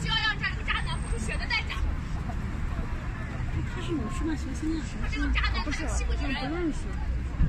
[0.00, 0.08] 就。
[0.08, 1.76] 要让这个渣男付出血的代价。
[3.74, 4.82] 他是我是那学生啊？
[5.02, 6.72] 他这个渣男，他欺负女人。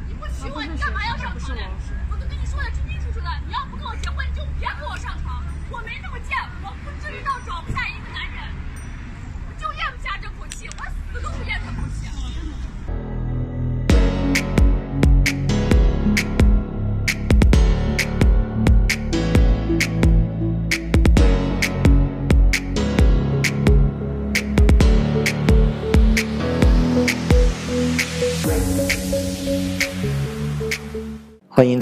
[0.07, 1.63] 你不娶我，你干嘛要上床呢？
[2.09, 5.43] 我都跟你说的清清楚楚的，你要不跟我结婚，你就别跟我上床。
[5.69, 8.37] 我没那么贱，我不至于到找不下一个男人。
[9.47, 11.90] 我就咽不下这口气，我死都不咽这口气。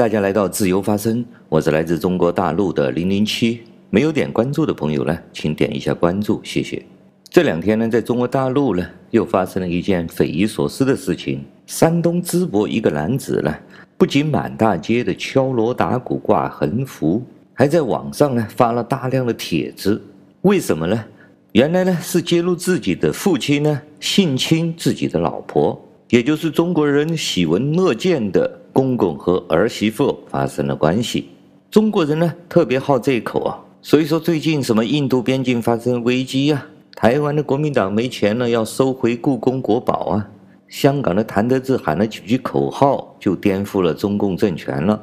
[0.09, 3.61] 大家来到自由发声，我是来自中国大陆的零零七。
[3.91, 6.83] 没有点关注的朋友呢，请点一下关注，谢谢。
[7.29, 11.45] 这两天呢，在中国大陆呢，又发生了一件匪夷所思的事情。
[11.67, 13.55] 山东淄博一个男子呢，
[13.99, 20.01] 不仅满大街的敲锣打鼓挂横幅，还在网上呢发了大量的帖子。
[20.41, 21.05] 为什么呢？
[21.51, 28.59] 原来呢是揭露自己的父亲呢性侵自己的老婆，也就是中国人喜闻乐见的。
[28.71, 31.27] 公公和儿媳妇发生了关系，
[31.71, 36.65] 中国人呢特别好这一口啊，所以说最近什么印度边境发生危机呀，
[36.95, 40.27] 台湾的国民党没钱了要收回故宫国宝啊，
[40.69, 45.01] 香港的谭德志喊了几句口号就颠覆了中共政权了，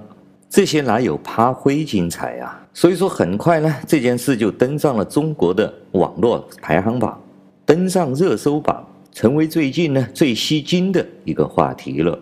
[0.49, 2.59] 这些哪有趴灰精彩呀？
[2.73, 7.21] 所以说很快呢这件事就登上了中国的网络排行榜，
[7.67, 12.19] 登上热搜榜，成为最近呢最吸睛的一个话题了。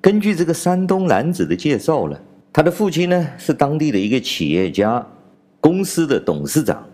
[0.00, 2.18] 根据这个山东男子的介绍呢，
[2.52, 5.06] 他的父亲呢是当地的一个企业家，
[5.60, 6.84] 公司的董事长，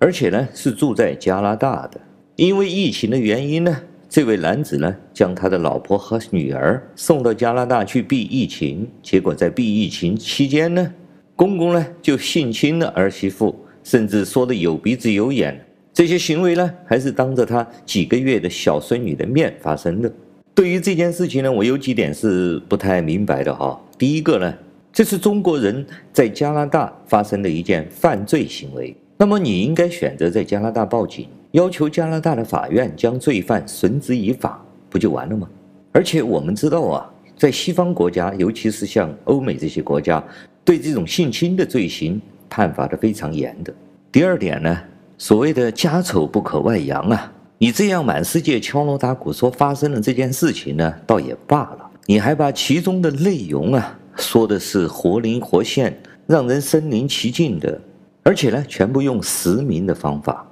[0.00, 2.00] 而且呢是住在加拿大的。
[2.34, 10.92] 因为疫情的原因呢，这位男子呢将他的老婆和女儿送到加拿大去避疫情，结果在避疫情期间呢，
[11.36, 15.64] 公公呢就性侵了儿媳妇，甚至说的有鼻子有眼。
[15.96, 20.12] 这些行为呢还是当着他几个月的小孙女的面发生的。
[20.54, 23.80] 对于这件事情呢，我有几点是不太明白的哈。
[23.96, 24.54] 第一个呢，
[24.92, 35.48] 这是中国人在加拿大发生的一件犯罪行为，那么你应该选择在加拿大报警，要求加拿大的法院将罪犯绳之以法，不就完了吗？
[35.92, 40.22] 而且我们知道啊，在西方国家，尤其是像欧美这些国家，
[40.62, 42.20] 对这种性侵的罪行
[42.50, 43.72] 判罚的非常严的。
[44.12, 44.78] 第二点呢，
[45.18, 47.32] 所谓的家丑不可外扬啊。
[47.58, 51.90] 你这样满世界敲锣打鼓说发生了这件事情呢，倒也罢了。
[52.04, 57.80] 你还把其中的内容啊说的是活灵活现，让人身临其境的，
[58.22, 60.46] 而且呢，全部用实名的方法。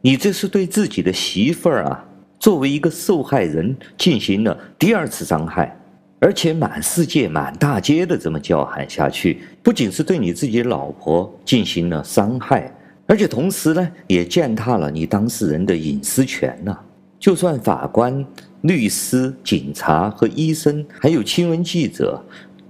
[0.00, 2.04] 你这是对自己的媳妇儿啊，
[2.40, 5.76] 作为一个受害人进行了第二次伤害，
[6.18, 12.72] 而且满世界满大街的这么叫喊下去，不仅是对你自己老婆进行了伤害。
[13.08, 16.78] 而且同时呢，也践踏了你当事人的隐私权呐。
[17.18, 18.22] 就算法官、
[18.60, 22.22] 律师、警察和医生，还有新闻记者，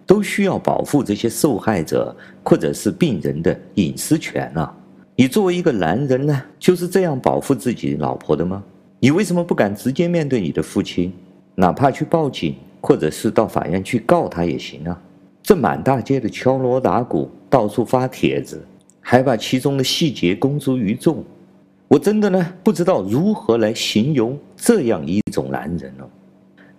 [0.07, 4.73] 都需要保护这些受害者或者是病人的隐私权呐。
[5.17, 8.63] 你作为一个男人呢，就是这样保护自己老婆的吗？
[9.01, 11.13] 你为什么不敢直接面对你的父亲，
[11.57, 14.97] 哪怕去报警，或者是到法院去告他也行啊？
[15.43, 18.65] 这满大街的敲锣打鼓，到处发帖子。
[19.11, 21.25] 还把其中的细节公诸于众，
[21.89, 26.07] 我真的呢不知道如何来形容这样一种男人了。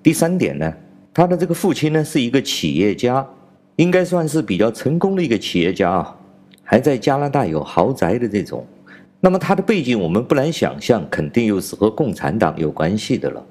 [0.04, 0.72] 第三点呢，
[1.12, 3.28] 他的这个父亲呢是一个企业家，
[3.78, 6.16] 应该算是比较成功的一个企业家啊，
[6.64, 8.64] 还在加拿大有豪宅的这种。
[9.20, 13.44] 那么他的背景我们不难想象，肯定又是和共产党有关系的了。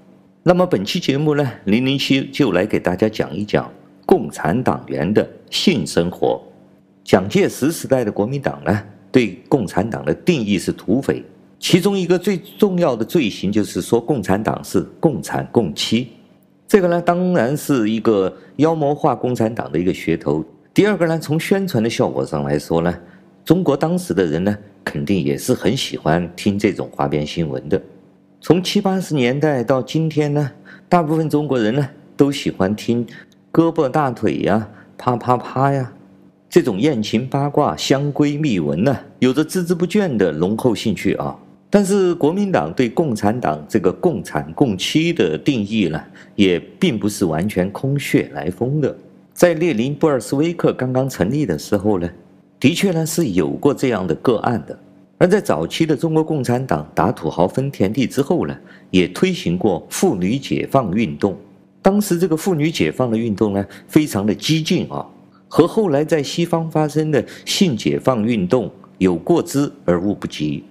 [0.45, 3.69] 那么本期节目呢，零零七就来给大家讲一讲
[4.07, 6.41] 共产党员的性生活。
[7.09, 11.25] 蒋介石时代的国民党呢，对共产党的定义是土匪，
[11.59, 16.09] 其中一个最重要的罪行就是说共产党是共产共妻，
[16.66, 20.45] 这个呢当然是一个妖魔化共产党的一个噱头。
[20.75, 22.95] 第二个呢，从宣传的效果上来说呢，
[23.43, 27.83] 中国当时的人呢肯定也是很喜欢听这种花边新闻的。
[28.43, 30.51] 从七八十年代到今天呢，
[30.91, 31.89] 大部分中国人呢
[32.19, 33.07] 都喜欢听
[33.51, 34.69] 胳膊大腿呀，
[34.99, 35.91] 啪啪啪呀。
[36.50, 41.36] 这种艳情八卦、香闺秘闻呢，有着孜孜不倦的浓厚兴趣啊。
[41.68, 46.03] 但是国民党对共产党这个共产共妻的定义呢，
[46.34, 48.97] 也并不是完全空穴来风的。
[49.34, 52.09] 在列宁布尔什维克刚刚成立的时候呢，
[52.59, 54.78] 的确呢是有过这样的个案的。
[55.18, 58.56] 而在早期的中国共产党打土豪分田地之后呢，
[58.91, 61.36] 也推行过妇女解放运动。
[61.83, 65.06] 当时这个妇女解放的运动呢，非常的激进啊，
[65.48, 70.62] 和后来在西方发生的性解放运动有过之而无不及。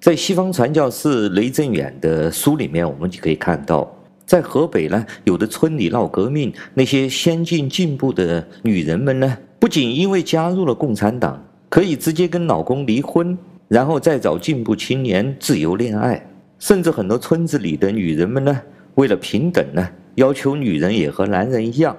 [0.00, 3.90] 在西方传教士雷震远的书里面，我们就可以看到，
[4.26, 13.36] 在河北呢，有的村里闹革命，那些先进进步的女人们呢，不仅因为加入了共产党，可以直接跟老公离婚。
[13.68, 16.24] 然后再找进步青年自由恋爱，
[16.60, 18.62] 甚至很多村子里的女人们呢，
[18.94, 19.84] 为了平等呢，
[20.14, 21.96] 要求女人也和男人一样，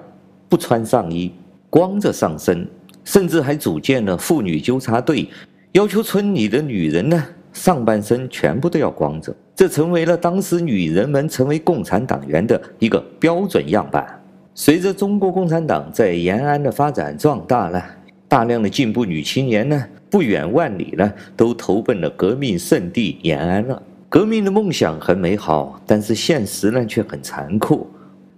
[0.48, 1.30] 不穿上衣，
[1.70, 2.66] 光着上身，
[3.04, 5.28] 甚至还组建了妇女纠察队，
[5.72, 9.34] 要求村里的女人呢，上半身全部都要光着。
[9.54, 14.06] 这成为了当时女人们成为共产党员的一个标准样板。
[14.54, 17.84] 随着中国共产党在延安的发展壮大了，
[18.28, 23.82] 大量的进步女青年呢，不远万里呢，都投奔了革命圣地延安了。
[24.08, 27.86] 革命的梦想很美好，但是现实呢却很残酷。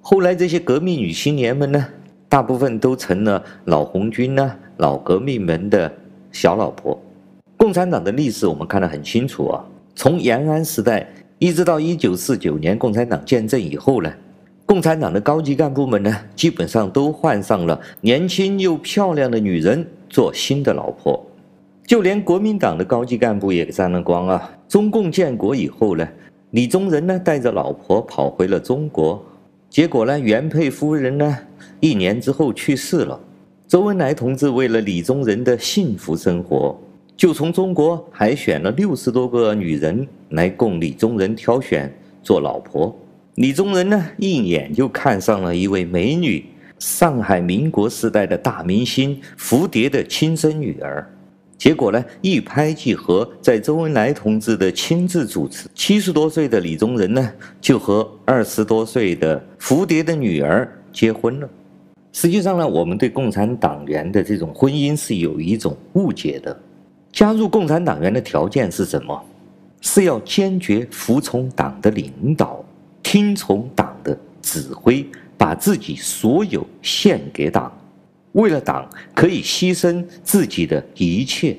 [0.01, 1.87] 后来这些革命女青年们呢，
[2.31, 5.93] 大部分都成了老红军呢、老革命们的
[6.31, 6.97] 小老婆。
[7.57, 9.65] 共产党的历史我们看得很清楚啊，
[9.97, 11.07] 从延安时代
[11.41, 14.13] 一直到一九四九年共产党建政以后呢，
[14.65, 21.21] 共产党的高级干部们呢，基本上都换上了年轻又漂亮的女人做新的老婆。
[21.85, 24.53] 就连国民党的高级干部也沾了光啊！
[24.69, 26.09] 中共建国以后呢，
[26.53, 29.21] 李宗仁呢带着老婆跑回了中国，
[29.69, 31.37] 结果呢，原配夫人呢
[31.81, 33.19] 一年之后去世了。
[33.67, 36.79] 周恩来同志为了李宗仁的幸福生活，
[37.17, 41.93] 就从中国海选了六十多个女人来供李宗仁挑选
[42.23, 42.95] 做老婆。
[43.37, 46.45] 李宗仁呢一眼就看上了一位美女，
[46.79, 51.09] 上海民国时代的大明星蝴蝶的亲生女儿。
[51.57, 61.49] 结果呢，一拍即合，在周恩来同志的亲自主持，七十多岁的李宗仁呢，就和二十多岁的蝴蝶的女儿结婚了。
[62.13, 66.59] 实际上呢，我们对共产党员的这种婚姻是有一种误解的。
[67.13, 69.25] 加入共产党员的条件是什么？
[69.81, 72.65] 是要坚决服从党的领导，
[73.03, 75.07] 听从党的指挥，
[75.39, 77.73] 把自己所有献给党。
[78.33, 81.57] 为了党，可以牺牲自己的一切。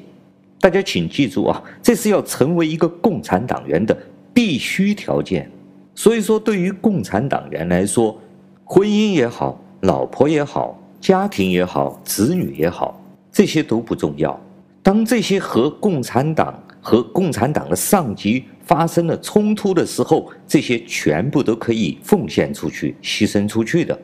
[0.59, 3.97] 大家请记住啊，这是要成为一个共产党员的
[4.33, 5.49] 必须条件。
[5.95, 8.17] 所以说，对于共产党员来说，
[8.63, 13.01] 婚姻也好，老婆也好，家庭也好，子女也好，
[13.31, 14.39] 这些都不重要。
[14.83, 23.97] 当这些和共产党和共产党的上级发生了冲突的时候，这些全部都可以奉献出去、牺牲出去的。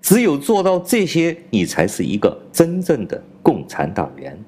[0.00, 4.38] 只有做到这些，你才是一个真正的共产党员。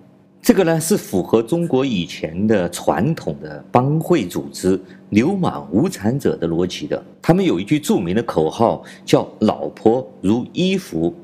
[0.44, 7.02] 这个呢，是符合中国以前的传统的帮会组织、流氓无产者的逻辑的。
[7.22, 11.14] 他们有一句著名的口号，叫“老婆如衣服”，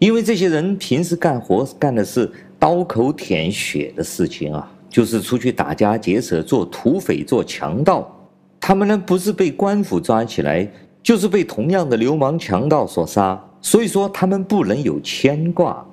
[0.00, 8.10] 因为这些人平时干活干的是刀口舔血的事情啊，就是出去打家劫舍、做土匪、做强盗。
[8.58, 10.66] 他们呢，不是被官府抓起来，
[11.02, 13.38] 就是被同样的流氓强盗所杀。
[13.60, 15.86] 所以说，他们不能有牵挂，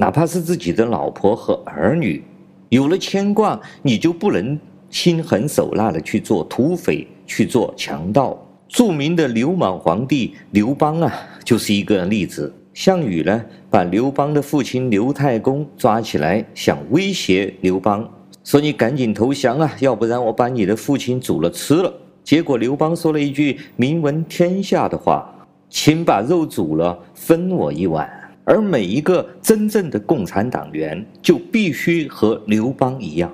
[0.00, 2.22] 哪怕是自己的老婆和儿女，
[2.68, 4.56] 有了牵挂，你就不能
[4.90, 8.38] 心狠手辣的去做土匪、去做强盗。
[8.68, 11.12] 著名的流氓皇帝刘邦啊，
[11.42, 12.54] 就是一个例子。
[12.74, 18.08] 项羽呢，把刘邦的父亲刘太公抓起来，想威胁刘邦，
[18.44, 21.92] 说你赶紧投降啊，要不然我把你的父亲煮了吃了。
[22.22, 25.34] 结果刘邦说了一句名闻天下的话。
[25.70, 28.08] 请把肉煮了，分我一碗。
[28.48, 33.30] 而每一个真正的共产党员就必须和刘邦一样，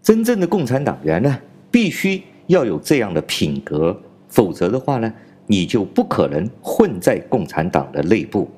[0.00, 1.38] 真正的共产党员呢，
[1.70, 3.94] 必须要有这样的品格，
[4.26, 5.12] 否则的话呢，
[5.46, 8.50] 你就不可能混在共产党的内部。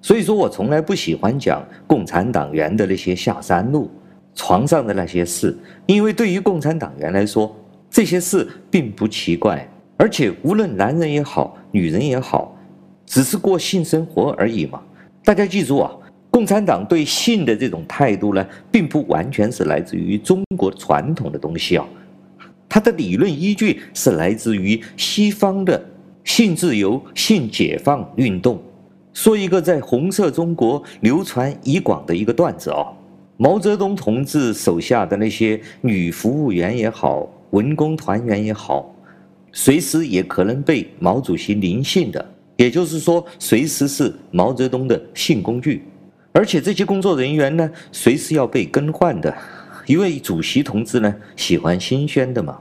[0.00, 3.90] 所以说我从来不喜欢讲共产党员的那些下三路、
[4.36, 7.52] 床上的那些事，因为对于共产党员来说，
[7.90, 12.54] 这些事并不奇怪，而且无论男人也好，女人也好。
[13.04, 14.80] 只是过性生活而已嘛。
[15.24, 15.92] 大家记住啊，
[16.30, 21.86] 共产党对性的这种态度呢，并不完全是来自于中国传统的东西啊，
[22.68, 25.84] 它的理论依据是来自于西方的
[26.24, 28.62] 性自由、性解放运动。
[29.12, 32.86] 说一个在红色中国流传已广的一个段子啊，
[33.36, 38.94] 毛泽东同志手下的那些女服务员也好，文工团员也好，
[39.52, 42.24] 随时也可能被毛主席临幸的。
[42.58, 45.84] 也就是说，随时是毛泽东的性工具，
[46.32, 49.32] 而且这些工作人员呢，随时要被更换的，
[49.86, 52.58] 因为主席同志呢喜欢新鲜的嘛。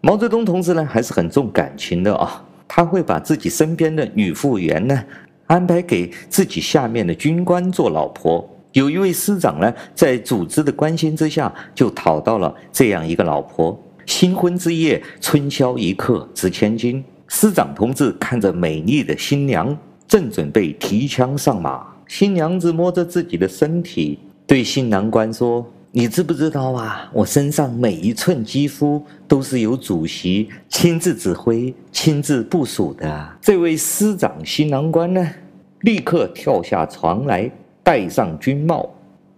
[0.00, 5.04] 毛泽东同志呢还是很重感情的啊，他会把自己身边的女服务员呢
[5.46, 8.48] 安排给自己下面的军官做老婆。
[8.72, 13.78] 有一位师长呢，在组织的关心之下，就讨到了这样一个老婆。
[14.06, 17.04] 新婚之夜，春宵一刻值千金。
[17.36, 19.76] 师长同志看着美丽的新娘，
[20.06, 27.10] 正准备提枪上马，新娘子摸着自己的身体，对新郎官说：“你知不知道啊？
[27.12, 35.28] 我身上每一寸肌肤都是由主席亲自指挥、亲自部署的。”这位师长新郎官呢，
[35.80, 37.50] 立刻跳下床来。
[37.82, 38.88] 戴上军帽，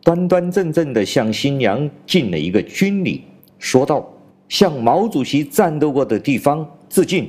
[0.04, 3.24] 端端正正地向新娘敬了一个军礼，
[3.58, 4.06] 说道
[4.50, 7.28] ：“向毛主席战斗过的地方致敬。”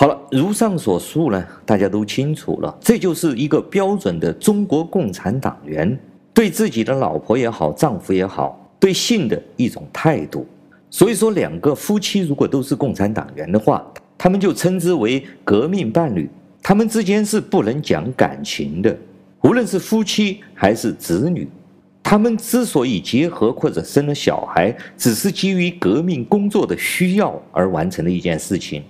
[0.00, 5.98] 好了，如上所述呢，大家都清楚了，这就是一个标准的中国共产党员
[6.32, 10.46] 对自己的老婆也好，丈夫也好，对性的一种态度。
[10.88, 13.84] 所以说，两个夫妻如果都是共产党员的话，
[14.16, 16.30] 他们就称之为革命伴侣，
[16.62, 18.96] 他们之间是不能讲感情的。
[19.40, 21.48] 无论是夫妻还是子女，
[22.04, 28.84] 他们之所以结合或者生了小孩，只是基于革命工作的需要而完成的一件事情。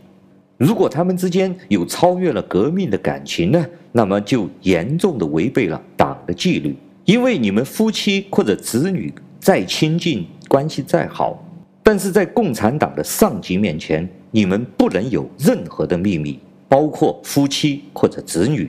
[0.59, 6.77] 如果他们之间有超越了革命的感情呢，那么就严重的违背了党的纪律。
[7.05, 11.43] 因为你们夫妻或者子女再亲近，关系再好，
[11.83, 16.39] 但是在共产党的上级面前，你们不能有任何的秘密，
[16.69, 18.69] 包括夫妻或者子女。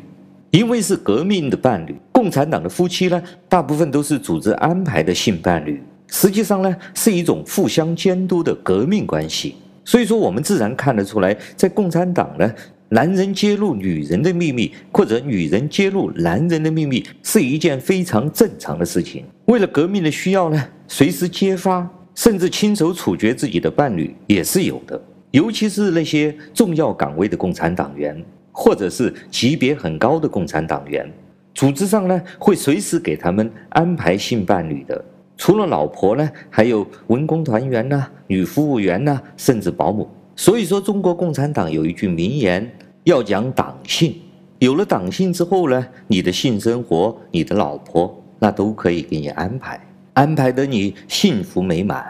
[0.52, 9.56] 因为是革命的伴侣，共产党的夫妻呢，大部分都是组织安排的性伴侣，实际上呢，是一种互相监督的革命关系。
[9.90, 12.54] 所以说，我们自然看得出来，在共产党呢，
[12.90, 19.26] 男人揭露女人的秘密，或者女人揭露男人的秘密，是一件非常正常的事情。
[19.46, 28.24] 为了革命的需要呢，随时揭发，甚至亲手处决自己的伴侣也是有的，尤其是那些重要岗位的共产党员。
[28.52, 31.10] 或者是级别很高的共产党员，
[31.54, 35.02] 组织上呢会随时给他们安排性伴侣的，
[35.40, 40.06] 除了老婆呢，还有文工团员呐、女服务员呐，甚至保姆。
[40.36, 42.70] 所以说，中国共产党有一句名言，
[43.06, 44.14] 要讲党性。
[44.60, 49.80] 有了党性之后呢，你的性生活、你的老婆，那都可以给你安排，
[50.14, 52.06] 安排得你幸福美满。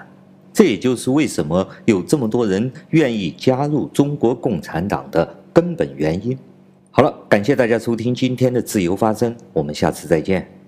[0.52, 5.36] 这也就是为什么有这么多人愿意加入中国共产党的。
[5.54, 6.38] 根本原因。
[6.90, 10.59] 好了，感谢大家收听今天的自由发声，我们下次再见。